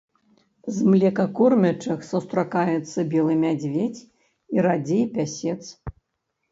[0.77, 4.01] З млекакормячых сустракаецца белы мядзведзь
[4.57, 5.61] і радзей пясец.